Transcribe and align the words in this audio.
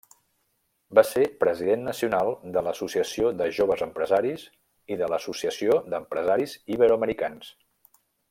Va 0.99 1.01
ser 1.09 1.25
president 1.43 1.83
nacional 1.89 2.31
de 2.55 2.63
l'Associació 2.69 3.29
de 3.43 3.49
Joves 3.59 3.85
Empresaris 3.87 4.47
i 4.97 4.99
de 5.03 5.11
l'Associació 5.13 5.77
d'Empresaris 5.95 6.57
Iberoamericans. 6.79 7.53